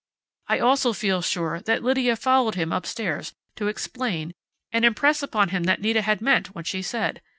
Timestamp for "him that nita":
5.49-6.01